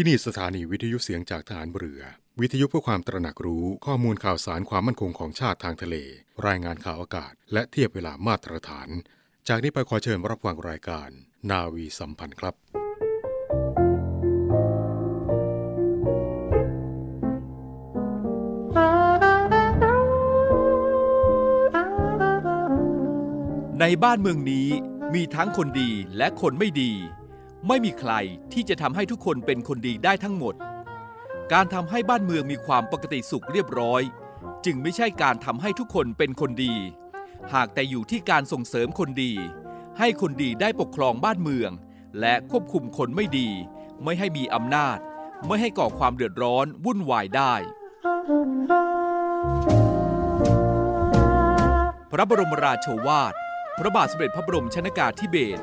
[0.00, 2.02] ที่นี่สถานีวิทยุเสียงจากฐานเรือ
[2.40, 5.96] วิทยุเพื่อความตระหนักรู้ข้อมูลข่าวสารความมั่นคงของชาติทางทะเล
[6.46, 8.88] รายงานข่าวอากาศ และเทียบเวลามาตรฐาน
[9.48, 11.08] จากนี้ไปขอเชิญรับฟังรายการ
[11.50, 12.54] นาวีสัมพันธ์ครับ
[23.80, 24.68] ในบ้านเมืองนี้
[25.14, 26.92] มีทั้งคนดีและคนไม่ดี
[27.66, 28.12] ไม่มีใคร
[28.52, 30.54] ที่จะทำให้ทุกคนเป็นคนดีได้ทั้งหมด
[31.52, 34.02] การทำให้บ้านเมืองมีความปกติสุขเรียบร้อย
[34.64, 36.74] จึงไม่ใช่การทำให้ทุกคนเป็นคนดี
[37.54, 39.32] หากแต่อยู่ที่การส่งเสริมคนดี
[39.98, 41.70] ให้คนดีได้ปกครองบ้านเมือง
[42.20, 43.48] และควบคุมคนไม่ดี
[44.04, 44.98] ไม่ให้มีอำนาจ
[45.46, 47.54] ไม่ให้ก่อความเดือดร้อนวุ่นวายได้
[52.10, 53.34] พระบรมราโชวาท
[53.78, 55.62] พระบาทสมเด็จพระบรมชนากาธิเบศร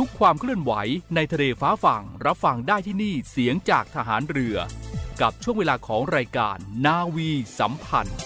[0.00, 0.72] ทุกความเคลื่อนไหว
[1.14, 4.56] ในทะเลฟ้าฝั่งรับฟังได้ที่นี่เสียงจากทหารเรือ
[5.20, 8.18] กับช่วงเวลาของรายการนาวีสัมพันธ์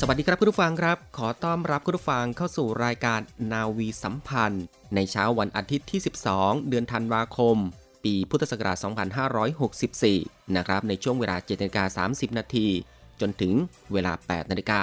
[0.00, 3.20] สวัสดีครับคุณผู้ฟังครับ ขอต้อนรับคุณผู้ฟังเข้าสู่รายการ
[3.52, 6.00] นาวีสัมพันธ์ ในเช้าวันอาทิตย์ที่
[6.32, 7.56] 12 เดือนธันวาคม
[8.04, 8.76] ปีพุทธศักราช
[9.66, 12.66] 2564 นะครับในช่วงเวลา7นาฬิกา30 นาที
[13.20, 13.52] จนถึง
[13.92, 14.82] เวลา 8 นาฬิกา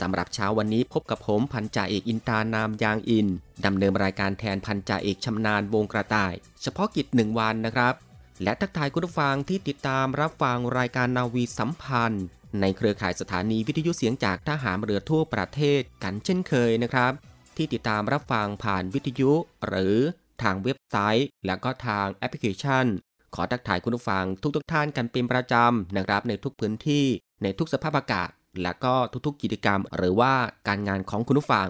[0.00, 3.26] สำหรับเช้าวันนี้พบกับผมพันจ่าเอกอินตานามยางอิน
[3.64, 7.94] ดำเนินรายการแทนพันจ่าเอกชำนาญวงกระต่าย เฉพาะกิจ1วันนะครับ
[8.42, 12.24] และทักทายคุณผู้ฟังที่ติดตามรับฟังรายการนาวีสัมพันธ์
[12.60, 17.12] ในเครือข่ายสถานีวิทยุเสียงจากทหารเรือทั่วประเทศกันเช่นเคยนะครับ
[17.56, 19.32] ที่ติดตามรับฟังผ่านวิทยุ
[19.66, 19.96] หรือ
[20.42, 22.86] ทางเว็บไซต์ และก็ทางแอปพลิเคชัน
[23.34, 27.06] ขอทักทายคุณผู้ฟังทุกๆทท่านกันเป็นประจำนะครับในทุกพื้นที่
[27.42, 28.30] ในทุกสภาพอากาศ
[28.62, 28.94] และก็
[29.26, 30.34] ทุกๆ กิจกรรม หรือว่า
[30.68, 31.68] การงานของคุณผู้ฟัง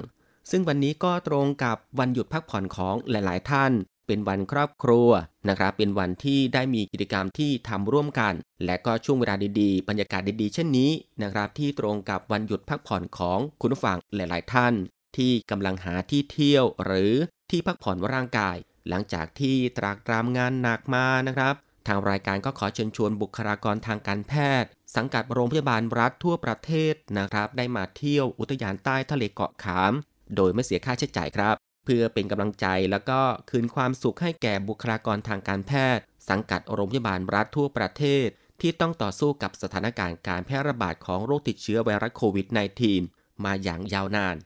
[0.50, 3.72] ซึ่งวันนี้ก็ตรงกับวันหยุดพักผ่อนของหลาย ๆ ท่าน
[4.06, 5.08] เป็นวันครอบครัว
[5.48, 8.34] นะครับ เป็นวันที่ได้มีกิจกรรมที่ทำร่วมกัน
[8.64, 10.90] และก็ช่วงเวลาดีๆ บรรยากาศดีๆ เช่นนี้
[11.22, 14.74] นะครับ ที่ตรงกับวันหยุดพักผ่อนของคุณผู้ฟังหลาย ๆ ท่าน
[15.16, 17.12] ที่กำลังหาที่เที่ยว หรือ
[17.50, 18.56] ที่พักผ่อนร่างกาย
[18.88, 21.54] หลังจากที่ตรากตรามงานหนักมานะครับ
[21.86, 29.92] ทางรายการก็ขอเชิญชวนบุคลากรทางการแพทย์ สังกัดโรงพยาบาลรัฐทั่วประเทศนะครับ ได้มาเที่ยวอุทยานใต้ทะเลเกาะขาม
[30.36, 38.26] โดยไม่เสียค่าใช้จ่ายครับ เพื่อเป็นกำลังใจแล้วก็คืนความสุขให้แก่บุคลากรทางการแพทย์ สังกัดโรงพยาบาลรัฐทั่วประเทศ
[38.60, 42.46] ที่ต้องต่อสู้กับสถานการณ์การแพร่ระบาดของโรคติดเชื้อไวรัสโควิด
[42.94, 44.36] -19 มาอย่างยาวนาน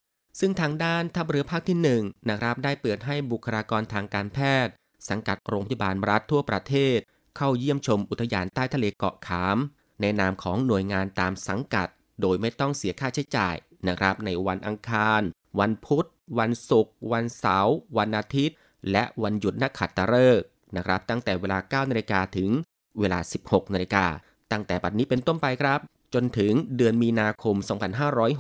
[0.40, 4.72] ซึ่งทางด้านทัพเรือภาคที่1นะครับได้เปิดให้บุคลากรทางการแพทย์
[5.08, 6.98] สังกัดโรงพยาบาลรัฐทั่วประเทศ
[7.36, 9.58] เข้าเยี่ยมชมอุทยานใต้ทะเลเกาะขาม
[10.00, 11.88] ในนามของหน่วยงานตามสังกัด
[12.20, 13.54] โดยไม่ต้องเสียค่าใช้จ่าย
[13.88, 15.22] นะครับ ในวันอังคาร
[15.60, 16.06] วันพุธ
[16.38, 18.56] วันศุกร์ วันเสาร์ วันอาทิตย์
[18.90, 22.50] และวันหยุดนักขัตฤกษ์นะครับ ตั้งแต่เวลา 9 นาฬิกาถึง
[22.98, 24.06] เวลา 16 นาฬิกา
[24.52, 25.80] ตั้งแต่บัดนี้เป็นต้นไปครับ
[26.14, 27.56] จนถึงเดือนมีนาคม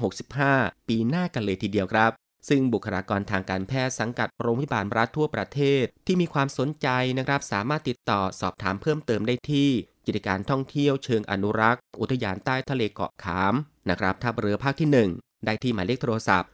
[0.02, 2.10] 2565 ปีหน้ากันเลยทีเดียวครับ
[2.48, 6.88] ซึ่งบุคลากรทางการแพทย์สังกัดโรงพยาบาลรัฐทั่วประเทศ ที่มีความสนใจ
[7.18, 9.70] นะครับสามารถติดต่อสอบถามเพิ่มเติมได้ที่
[10.06, 13.54] กิจการท่องเที่ยวเชิงอนุรักษ์ อุทยานใต้ทะเลเกาะขาม
[13.90, 14.88] นะครับท่าเรือภาคที่
[15.18, 16.48] 1ได้ที่หมายเลขโทรศัพท์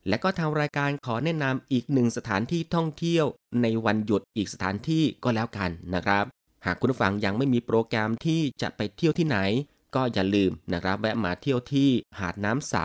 [0.09, 3.27] และก็ทางรายการขอแนะนำอีกหนึ่งสถานที่ท่องเที่ยว
[3.63, 6.25] ในวันหยุดอีกสถานที่ก็แล้วกันนะครับ
[6.67, 9.39] หากคุณผู้ฟังยังไม่มีโปรแกรมที่จะไปเที่ยวที่ไหน
[9.95, 12.77] ก็อย่าลืมนะครับแวะมาเที่ยวที่หาดน้ำใส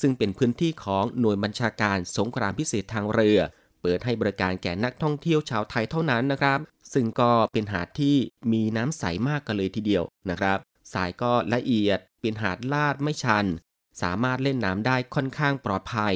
[0.00, 3.40] ซึ่งเป็นพื้นที่ของหน่วยบัญชาการสงครามพิเศษทางเรือ
[3.82, 6.58] เปิดให้บริการแก่นักท่องเที่ยวชาวไทยเท่านั้นนะครับ
[6.92, 8.16] ซึ่งก็เป็นหาดที่
[8.52, 10.58] มีน้ำใสมากกันเลยทีเดียวนะครับ
[10.92, 13.46] สายก็ละเอียดเป็นหาดลาดไม่ชัน
[14.02, 16.14] สามารถเล่นน้ำได้ค่อนข้างปลอดภัย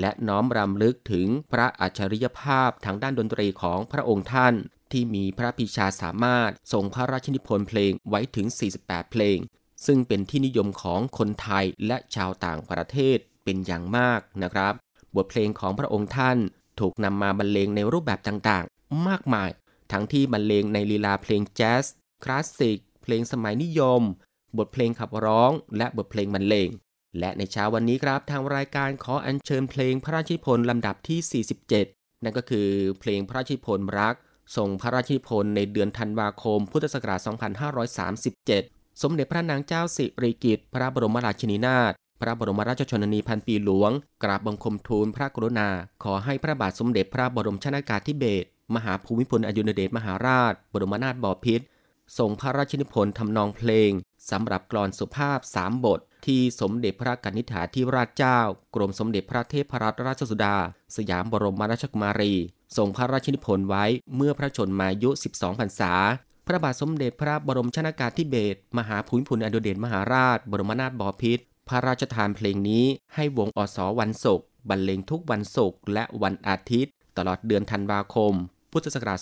[0.00, 4.54] และน้อมรำลึกถึงพระอัจฉริยภาพทางด้านดนตรีของพระองค์ท่าน
[4.92, 8.46] ที่มีพระพิชาสามารถทรงพระราชนิพนธ์เพลงไว้ถึง
[8.80, 9.38] 48 เพลง
[9.86, 14.74] ซึ่งเป็นที่นิยมของคนไทยและชาวต่างประเทศเป็นอย่างมากนะครับ
[15.16, 16.38] บทเพลงของพระองค์ท่าน
[16.80, 19.50] ถูกนำมาบรรเลงในรูปแบบต่างๆ มากมาย
[19.92, 21.84] ทั้งที่บรรเลงในลีลาเพลงแจ๊ส
[22.24, 24.02] คลาสสิก เพลงสมัยนิยม
[24.58, 26.68] บทเพลงขับร้อง และบทเพลงบรรเลง
[27.18, 31.44] และในเช้าวันนี้ครับทางรายการขออัญเชิญเพลงพระราชนิพนลำดับที่
[31.84, 32.68] 47 นั่นก็คือ
[33.00, 34.14] เพลงพระราชนิพนรัก
[34.56, 37.20] ทรงพระราชนิพนในเดือนธันวาคม พุทธศักราช
[38.10, 43.90] 2537 สมเด็จพระนางเจ้าสิริกิติ์พระบรมราชินีนาถ พระบรมราชชนนีพันปีหลวง
[44.22, 45.68] กราบบังคมทูลพระกรุณา
[46.04, 51.64] ขอให้พระบาทสมเด็จพระบรมชนากาธิเบศรมหาภูมิพลอดุลยเดชมหาราช บรมนาถบพิตร
[52.18, 53.90] ทรงพระราชนิพนธ์ทำนองเพลง
[54.30, 58.38] สำหรับกลอนสุภาพสามบท ที่สมเด็จพระกนิษฐาธิราชเจ้า
[58.74, 60.56] กรมสมเด็จพระเทพรัตนราชสุดา
[60.96, 62.32] สยามบรมราชกุมารี
[62.76, 63.84] ทรงพระราชนิพนธ์ไว้
[64.16, 65.92] เมื่อพระชนมายุ 12 พรรษา
[66.46, 72.84] พระบาทสมเด็จพระบรมชนากาธิเบศรมหาภูมิพลอดุลยเดชมหาราช บรมนาถบพิตร พระราชทานเพลงนี้
[73.14, 78.32] ให้วงอสวันศุกร์บรรเลงทุกวันศุกร์และวันอาทิตย์ ตลอดเดือนธันวาคม
[78.72, 79.18] พุทธศักราช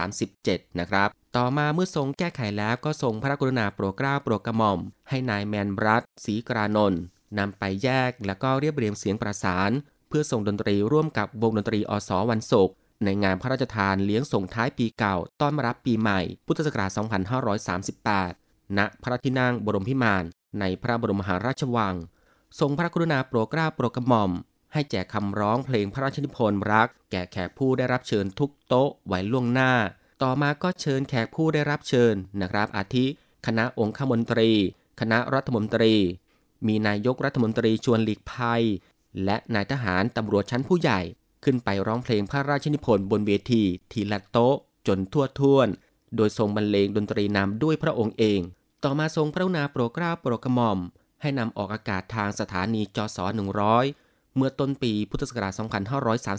[0.00, 4.78] 2537 นะครับ ต่อมาเมื่อทรงแก้ไขแล้วก็ทรงพระกรุณาโปรดเกล้าโปรดกระหม่อม
[5.08, 7.00] ให้นายแมนรัตศรีกรานนท์
[7.38, 9.70] นำไปแยกแล้วก็เรียบเรียงเสียงประสาน
[10.08, 12.74] เพื่อส่งดนตรีร่วมกับวงดนตรีอสวันศุกร์
[13.04, 16.90] ในงานพระราชทานเลี้ยงส่งท้ายปีเก่า ต้อนรับปีใหม่ พุทธศักราช
[18.24, 20.24] 2538 ณ พระที่นั่งบรมพิมาน
[20.60, 21.94] ในพระบรมหาราชวัง
[22.60, 24.30] ทรงพระกรุณาโปรดเกล้าโปรดกระหม่อม
[24.72, 29.72] ให้แจกคำร้องเพลงพระราชนิพนธ์รัก แก่แขกผู้ได้รับเชิญทุกโต๊ะไว้ล่วงหน้า
[30.22, 33.06] ต่อมาก็เชิญแขกผู้ได้รับเชิญนะครับ อาทิ
[33.46, 34.50] คณะองคมนตรี
[35.00, 35.94] คณะรัฐมนตรี
[36.66, 38.64] มีนายกรัฐมนตรีชวนหลีกภัย
[39.24, 41.00] และนายทหารตำรวจชั้นผู้ใหญ่
[41.44, 43.62] ขึ้นไปร้องเพลงพระราชนิพนธ์บนเวที
[43.92, 44.56] ทีละโต๊ะ
[44.86, 45.68] จนทั่วท่วน
[46.16, 48.40] โดยทรงบรรเลงดนตรีนำด้วยพระองค์เอง
[48.84, 50.78] ต่อมาทรงพระกรุณาโปรดเกล้าโปรดกระหม่อม
[51.20, 53.18] ให้นำออกอากาศทางสถานีจส
[53.76, 55.52] 100 เมื่อต้นปีพุทธศักราช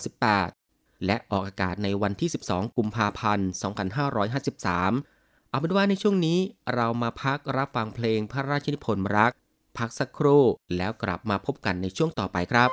[0.09, 3.49] 2538 และออกอากาศในวันที่ 12 กุมภาพันธ์
[4.69, 6.39] 2553 เอาเป็นว่าในช่วงนี้
[6.75, 9.31] เรามาพักรับฟังเพลงพระราชนิพนธ์รัก
[9.77, 10.43] พักสักครู่
[10.77, 12.69] แล้วกลับมาพบกันในช่วงต่อไปครับ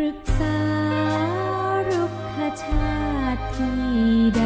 [0.00, 0.58] ปรึกษา
[1.88, 2.96] รุกขชา
[3.34, 3.80] ติที่
[4.38, 4.45] ดา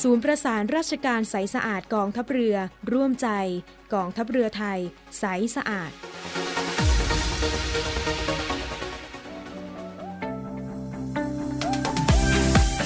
[0.00, 2.56] ศูนย์ประสานราชการใสสะอาดกองทัพเรือ
[2.92, 3.28] ร่วมใจ
[3.94, 4.78] กองทัพเรือไทย
[5.18, 5.24] ใส
[5.56, 5.90] สะอาด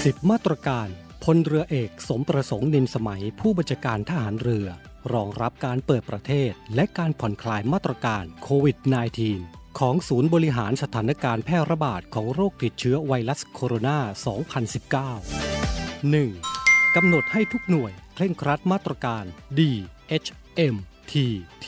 [0.05, 0.89] สิบมาตรการ
[1.25, 4.67] พลเรือเอกสมประสงค์นินสมัยผู้บัญชาการทหารเรือ
[5.13, 8.77] รองรับการเปิดประเทศ และการผ่อนคลายมาตรการโควิด
[9.29, 14.17] -19 ของศูนย์บริหารสถานการณ์แพร่ระบาดของโรคติดเชื้อไวรัสโคโรนา 2019
[16.13, 16.66] 1.
[17.01, 19.25] กำหนดให้ทุกหน่วยเคร่งครัดมาตรการ
[19.59, 19.61] D
[20.25, 20.29] H
[20.75, 20.77] M
[21.11, 21.15] T
[21.65, 21.67] T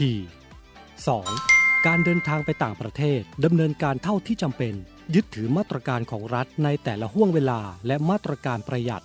[1.12, 1.86] 2.
[1.86, 4.74] การเดินทางไปต่างประเทศดำเนินการเท่าที่จำเป็น
[5.14, 9.04] ยึดถือมาตรการของรัฐในแต่ละห่วงเวลาและมาตรการประหยัด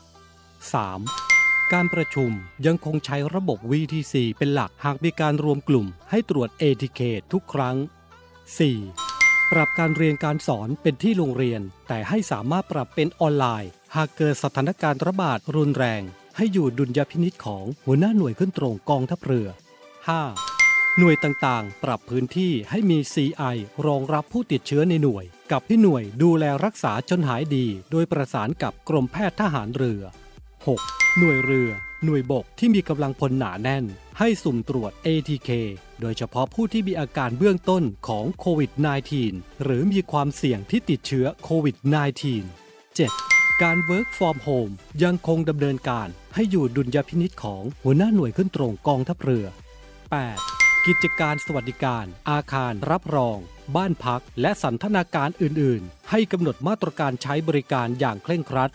[1.06, 1.74] 3.
[1.74, 2.32] การประชุม
[2.66, 7.02] ยังคงใช้ระบบ VTC เป็นหลักหากมีการรวมกลุ่มให้ตรวจ ATK
[7.34, 7.76] ทุกครั้ง
[8.84, 9.52] 4.
[9.52, 16.02] ปรับการเรียนการสอนเป็นที่โรงเรียน แต่ให้สามารถปรับเป็นออนไลน์ หากเกิดสถานการณ์ระบาดรุนแรง
[16.38, 19.48] ให้อยู่ดุลยพินิษของหัวหน้าหน่วยขึ้นตรงกองทัพเรือ
[20.24, 20.98] 5.
[21.00, 30.02] หน่วยต่างๆ ปรับพื้นที่ให้มี CI รองรับผู้ติดเชื้อในหน่วย กับที่หน่วยดูแลรักษาจนหายดี โดยประสานกับกรมแพทย์ทหารเรือ
[30.60, 31.18] 6.
[31.18, 31.70] หน่วยเรือ
[32.06, 33.86] หน่วยบกที่มีกำลังพลหนาแน่น
[34.20, 35.50] ให้สุ่มตรวจ ATK
[36.02, 38.72] โดยเฉพาะผู้ที่มีอาการเบื้องต้นของโควิด
[39.18, 41.88] -19 หรือมีความเสี่ยงที่ติดเชื้อโควิด -19
[43.00, 43.43] 7.
[43.62, 49.46] การ Work from Home ยังคงดำเนินการให้อยู่ดุลยพินิษของหัวหน้าหน่วยขึ้นตรงกองทัพเรือ
[50.16, 50.86] 8.
[50.86, 53.38] กิจการสวัสดิการ อาคารรับรอง
[53.76, 58.72] บ้านพัก และสันทนาการอื่น ๆ ให้กำหนดมาตรการใช้บริการอย่างเคร่งครัด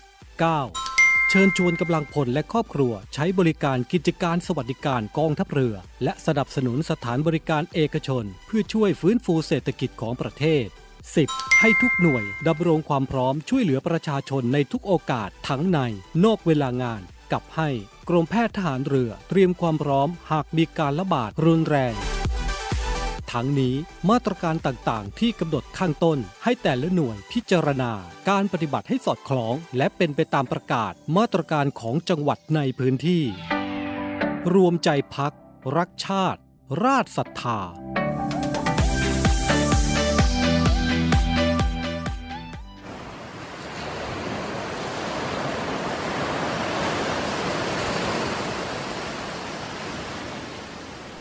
[0.62, 1.28] 9.
[1.30, 10.68] เชิญชวนกำลังพลและครอบครัวใช้บริการกิจการสวัสดิการกองทัพเรือ และสนับสนุนสถานบริการเอกชน เพื่อช่วยฟื้นฟูเศรษฐกิจของประเทศ
[11.06, 11.60] 10.
[11.60, 15.78] ให้ทุกหน่วยดำรงความพร้อมช่วยเหลือประชาชนในทุกโอกาสทั้งใน
[16.24, 17.70] นอกเวลางาน กับให้
[18.08, 21.94] กรมแพทย์ทหารเรือ เตรียมความพร้อมหากมีการระบาดรุนแรง
[23.32, 23.74] ทั้งนี้
[24.10, 27.92] มาตรการต่างๆ ที่กำหนดข้างต้น ให้แต่ละหน่วยพิจารณา
[28.28, 33.22] การปฏิบัติให้สอดคล้อง และเป็นไปตามประกาศ มาตรการของจังหวัดในพื้นที่
[34.54, 35.32] รวมใจพัก
[35.76, 36.40] รักชาติ
[36.84, 37.60] ราชศรัทธา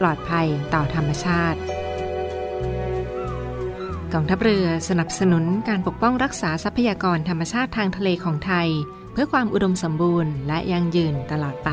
[0.00, 1.60] ปลอดภัยต่อธรรมชาติ
[4.12, 8.68] กองทัพเรือสนับสนุนการปกป้องรักษาทรัพยากรธรรมชาติทางทะเลของไทย
[9.12, 11.70] เพื่อความอุดมสมบูรณ์และยั่งยืนตลอดไป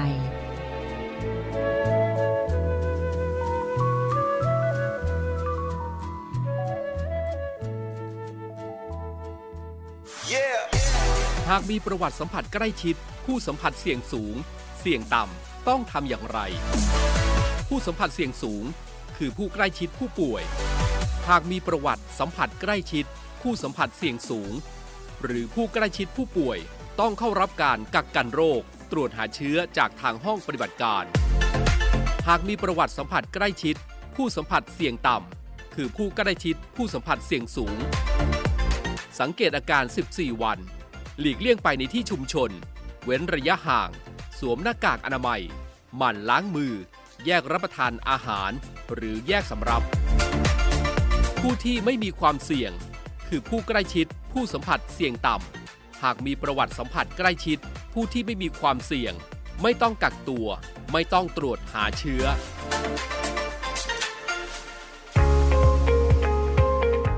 [11.50, 14.36] หากมีประวัติสัมผัสใกล้ชิด ผู้สัมผัสเสี่ยงสูง
[14.80, 16.40] เสี่ยงต่ำ ต้องทำอย่างไร
[17.74, 18.64] ผู้สัมผัสเสี่ยงสูง
[19.18, 20.44] คือผู้ใกล้ชิดผู้ป่วย
[21.30, 23.06] หากมีประวัติสัมผัสใกล้ชิด
[23.42, 24.54] ผู้สัมผัสเสี่ยงสูง
[25.24, 26.58] หรือผู้ใกล้ชิดผู้ป่วย
[27.00, 31.04] ต้องเข้ารับการกักกันโรค ตรวจหาเชื้อจากทางห้องปฏิบัติการ
[32.28, 33.76] หากมีประวัติสัมผัสใกล้ชิด
[34.16, 37.78] ผู้สัมผัสเสี่ยงต่ำคือผู้ใกล้ชิดผู้สัมผัสเสี่ยงสูง
[39.20, 40.60] สังเกตอาการ 14 วัน
[41.20, 42.50] หลีกเลี่ยงไปในที่ชุมชน
[43.04, 43.90] เว้นระยะห่าง
[44.40, 45.42] สวมหน้ากากอนามัย
[45.98, 46.76] หมั่นล้างมือ
[47.26, 48.52] แยกรับประทานอาหาร
[48.94, 49.84] หรือแยกสำรับ
[51.42, 52.72] ผู้ที่ไม่มีความเสี่ยง
[53.28, 57.58] คือผู้ใกล้ชิด ผู้สัมผัสเสี่ยงต่ำ หากมีประวัติสัมผัสใกล้ชิด
[57.94, 59.14] ผู้ที่ไม่มีความเสี่ยง
[59.62, 60.48] ไม่ต้องกักตัว
[60.92, 62.24] ไม่ต้องตรวจหาเชื้อ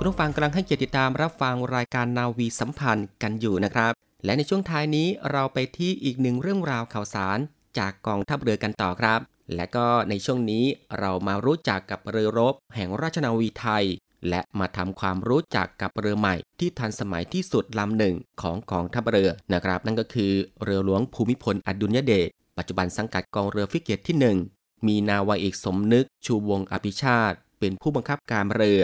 [0.00, 3.92] คุณผู้ฟังกำลังให้เกียรติติดตามรับฟังรายการนาวีสัมพันธ์กันอยู่นะครับ
[4.24, 7.38] และในช่วงท้ายนี้เราไปที่อีกหนึ่งเรื่องราวข่าวสาร
[7.78, 9.20] จากกองทัพเรือกันต่อครับ
[9.54, 10.64] และก็ในช่วงนี้
[10.98, 13.84] เรามารู้จักกับเรือรบ แห่งราชนาวีไทย
[14.28, 20.32] และมาทำความรู้จักกับเรือใหม่ ที่ทันสมัยที่สุดลำหนึ่งของกองทัพเรือนะครับ นั่นก็คือ
[20.64, 24.16] เรือหลวงภูมิพลอดุลยเดชปัจจุบันสังกัดกองเรือฟิเกตที่
[24.52, 28.82] 1 มีนาวาเอกสมนึกชูวงอภิชาติ เป็นผู้บังคับการเรือ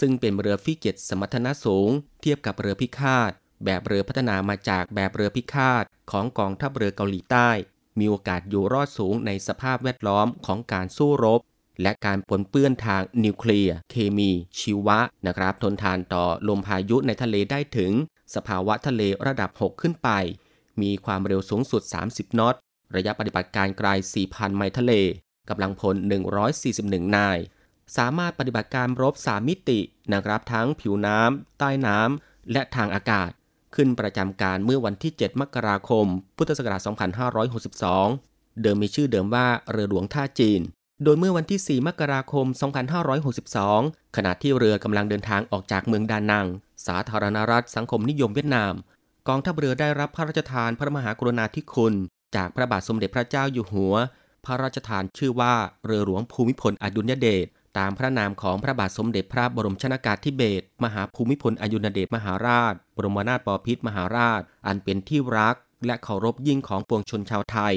[0.00, 3.32] ซึ่งเป็นเรือฟิเกตสมรรถนะสูง เทียบกับเรือพิฆาต
[3.64, 7.50] แบบเรือพัฒนามาจากแบบเรือพิฆาต ของกองทัพเรือเกาหลีใต้
[7.98, 11.40] มีโอกาสอยู่รอดสูงในสภาพแวดล้อมของการสู้รบ
[11.82, 17.92] และการปนเปื้อนทางนิวเคลียร์ เคมี ชีวะนะครับ ทนทานต่อลมพายุในทะเลได้ถึง
[18.34, 20.10] สภาวะทะเลระดับ 6 ขึ้นไป
[20.82, 22.54] มีความเร็วสูงสุด 30 นอต
[22.96, 23.88] ระยะปฏิบัติการไกล
[24.22, 24.92] 4,000 ไมล์ทะเล
[25.48, 25.96] กำลังพล
[26.56, 27.38] 141 นาย
[27.96, 29.80] สามารถปฏิบัติการรบ 3 มิติ
[30.12, 33.30] นะครับทั้งผิวน้ำใต้น้ำและทางอากาศ
[33.74, 36.80] ขึ้นประจำการเมื่อวันที่ 7 มกราคม พุทธศักราช
[37.86, 40.60] 2562 เดิมมีชื่อเดิมว่าเรือหลวงท่าจีน
[41.04, 42.46] โดยเมื่อวันที่ 4 มกราคม
[43.50, 46.46] 2562 ขณะที่เรือกำลังเดินทางออกจากเมืองดานัง
[46.86, 48.72] สาธารณรัฐสังคมนิยมเวียดนาม
[49.28, 51.94] กองทัพเรือได้รับพระราชทานพระมหากรุณาธิคุณ
[52.36, 53.94] จากพระบาทสมเด็จพระเจ้าอยู่หัว
[54.44, 55.54] พระราชทานชื่อว่า
[55.86, 57.46] เรือหลวงภูมิพลอดุลยเดช
[57.78, 67.74] ตามพระนามของพระบาทสมเด็จพระบรมชนากาธิเบศรมหาภูมิพลอดุลยเดชมหาราช บรมนาถบพิตรมหาราช อันเป็นที่รักและเคารพยิ่งของปวงชนชาวไทย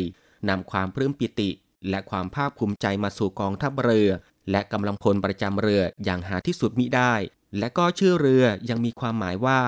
[0.49, 1.49] นำความปลื้มปิติ
[1.89, 4.09] และความภาคภูมิใจมาสู่กองทัพเรือ
[4.51, 7.13] และกำลังพลประจำเรืออย่างหาที่สุดมิได้
[7.59, 9.59] และก็ชื่อเรือยังมีความหมายว่า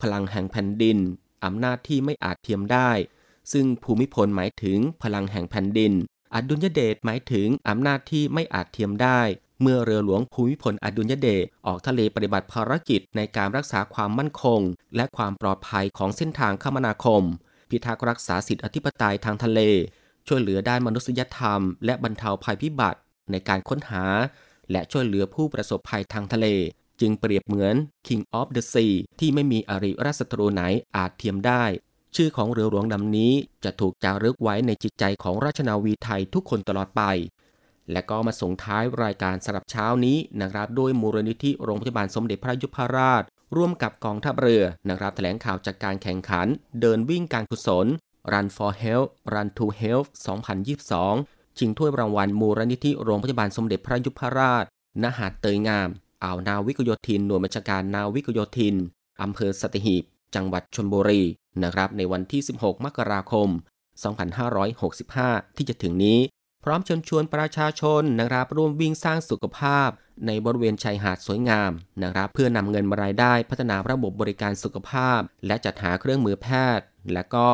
[0.00, 0.98] พลังแห่งแผ่นดิน
[1.44, 2.90] อำนาจที่ไม่อาจเทียมได้
[3.52, 5.92] ซึ่งภูมิพลหมายถึงพลังแห่งแผ่นดิน
[6.34, 9.20] อดุลยเดชหมายถึงอำนาจที่ไม่อาจเทียมได้
[9.62, 14.60] เมื่อเรือหลวงภูมิพลอดุลยเดชออกทะเลปฏิบัติภารกิจในการรักษาความมั่นคง
[14.96, 17.22] และความปลอดภัยของเส้นทางคมนาคม
[17.70, 19.60] พิทักษ์รักษาสิทธิอธิปไตยทางทะเล
[20.26, 24.04] ช่วยเหลือด้านมนุษยธรรม และบรรเทาภัยพิบัติในการค้นหา
[24.70, 26.46] และช่วยเหลือผู้ประสบภัยทางทะเล
[27.00, 27.74] จึงเปรียบเหมือน
[28.06, 30.62] King of the Sea ที่ไม่มีอริราชศัตรูไหน
[30.96, 31.64] อาจเทียมได้
[32.16, 33.32] ชื่อของเรือหลวงลำนี้
[33.64, 37.02] จะถูกจารึกไว้ในจิตใจของราชนาวีไทยทุกคนตลอดไป
[37.92, 43.22] และก็มาส่งท้ายรายการสำหรับเช้านี้นะครับด้วยมูลนิธิโรงพยาบาลสมเด็จพระยุพราช
[43.56, 46.46] ร่วมกับกองทัพเรือนะครับแถลงข่าวจากการแข่งขัน
[46.80, 47.86] เดินวิ่งการกุศล
[48.32, 50.08] Run for Health Run to Health
[50.82, 54.64] 2022 ชิงถ้วยรางวัลมูลนิธิโรงพยาบาลสมเด็จพระยุพราช
[55.02, 55.88] ณหาดเตยงาม
[56.24, 58.74] อ่าวนาวิกโยธิน หน่วยบัญชาการนาวิกโยธิน
[59.22, 61.22] อำเภอสตหีบ จังหวัดชลบุรี
[61.62, 63.48] นะครับในวันที่ 16 มกราคม
[64.72, 66.18] 2565 ที่จะถึงนี้
[66.64, 69.88] พร้อมเชิญชวนประชาชนนะครับร่วมวิ่งสร้างสุขภาพ
[70.26, 71.72] ในบริเวณชายหาดสวยงาม
[72.02, 76.48] นะครับ เพื่อนำเงินมารายได้พัฒนาระบบบริการสุขภาพ และจัดหาเครื่องมือแพ
[76.78, 77.48] ทย์ และก็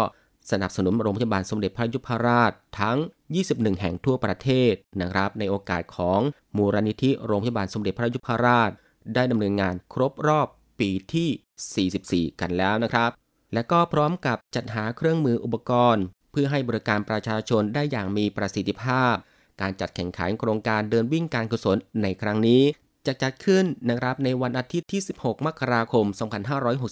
[0.51, 2.99] สนับสนุนโรงพยาบาลสมเด็จพระยุพราชทั้ง
[3.39, 6.21] 21 แห่งทั่วประเทศนะครับ ในโอกาสของ
[6.57, 8.71] มูลนิธิโรงพยาบาลสมเด็จพระยุพราช
[9.15, 10.47] ได้ดำเนินงานครบรอบ
[10.81, 13.11] ปีที่ 44 กันแล้วนะครับ
[13.55, 16.05] และก็พร้อมกับจัดหาเครื่องมืออุปกรณ์
[16.41, 19.15] พื่อให้บริการประชาชนได้อย่างมีประสิทธิภาพ
[19.61, 22.63] การจัดแข่งขันโครงการเดินวิ่งการกุศลในครั้งนี้
[23.07, 26.07] จะจัดขึ้นนะครับในวันอาทิตย์ที่ 16 มกราคม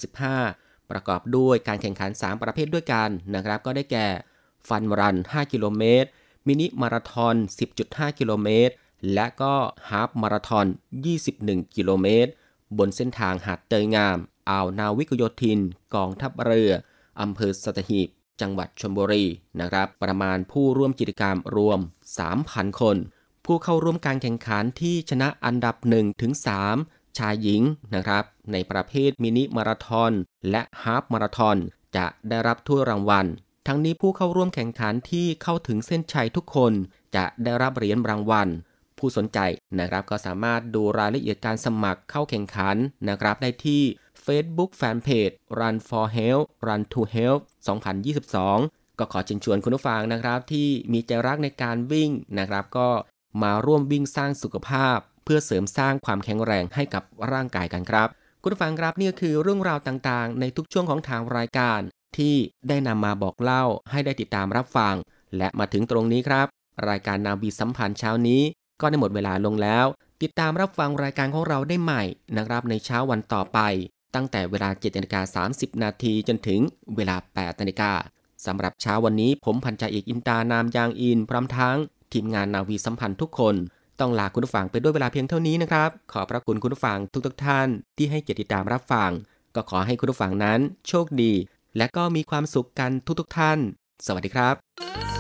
[0.03, 4.07] 2565 ประกอบด้วยการแข่งขัน 3 ประเภทด้วยกันนะครับก็ได้แก่
[4.69, 6.09] ฟันรัน 5 กิโลเมตร
[6.47, 7.37] มินิมาราทอน
[7.77, 8.75] 10.5 กิโลเมตร
[9.15, 9.55] และก็
[9.91, 10.67] ฮาฟมาราทอน
[11.21, 12.31] 21 กิโลเมตร
[12.79, 14.19] บนเส้นทางหาดเตยงาม
[14.51, 15.61] อ่าวนาวิกโยธิน
[15.95, 16.73] กองทัพเรือ
[17.21, 18.09] อำเภอสัตหีบ
[18.41, 19.25] จังหวัดชลบุรี
[19.61, 21.79] นะครับ ประมาณผู้ร่วมกิจกรรมรวม
[22.29, 22.97] 3,000 คน
[23.45, 26.33] ผู้เข้าร่วมการแข่งขันที่ชนะอันดับ1ถึง
[26.77, 27.63] 3ชายหญิง
[27.95, 30.13] นะครับ ในประเภทมินิมาราทอน
[30.51, 31.57] และฮาฟมาราทอน
[31.97, 33.27] จะได้รับถ้วยรางวัล
[33.67, 36.73] ทั้งนี้ผู้เข้าร่วมแข่งขันที่เข้าถึงเส้นชัยทุกคน
[37.17, 38.49] จะได้รับเหรียญรางวัล
[38.99, 39.39] ผู้สนใจ
[39.79, 42.77] นะครับก็สามารถดูรายละเอียดการสมัครเข้าแข่งขัน
[43.09, 43.83] นะครับได้ที่
[44.25, 52.89] Facebook Fanpage Run for Health Run to Health 2022 ก็ขอเชิญชวนคุณผู้ฟังนะครับที่มีใจรักในการวิ่งนะครับ ก็
[53.43, 57.03] มาร่วมวิ่งสร้างสุขภาพ เพื่อเสริมสร้างความแข็งแรงให้กับ
[57.33, 58.09] ร่างกายกันครับ
[58.43, 61.81] คุณผู้ฟังครับนี่ก็คือเรื่องราวต่างๆ ในทุกช่วงของทางรายการ
[62.17, 62.35] ที่
[62.69, 64.95] ได้นำมาบอกเล่าให้ได้ติดตามรับฟัง
[65.37, 66.47] และมาถึงตรงนี้ครับ
[66.89, 68.43] รายการนาวีสัมพันธ์เช้านี้
[68.81, 69.87] ก็ได้หมดเวลาลงแล้ว
[70.23, 72.03] ติดตามรับฟังรายการของเราได้ใหม่
[72.37, 73.59] นะครับในเช้าวันต่อไป
[74.17, 76.61] ตั้งแต่เวลา7นาฬิกา30 นาทีจนถึง
[76.97, 77.93] เวลา 8 นาฬิกา
[78.47, 81.77] สำหรับเช้าวันนี้ผมพันจ่าเอกอินตานามยางอิน พร้อมทั้ง
[82.13, 83.55] ทีมงานนาวีสัมพันธ์ทุกคน
[84.01, 89.11] ต้องลาคุณผู้ฟังไปด้วยเวลาเพียงเท่านี้นะครับ ขอพระคุณคุณผู้ฟังทุกๆทท่านที่ให้เกียรติติดตามรับฟัง
[89.55, 91.33] ก็ขอให้คุณผู้ฟังนั้น โชคดี
[91.77, 93.59] และก็มีความสุขกันทุกๆทท่าน
[94.07, 95.16] สวัสดีครับ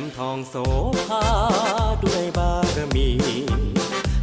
[0.00, 0.54] มทองโส
[1.10, 1.24] ภา
[2.04, 3.08] ด้วยบารมี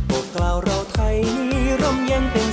[0.10, 1.16] ปกกล่าวเราไทย
[1.52, 2.49] นี้ร่มเย็นเป็น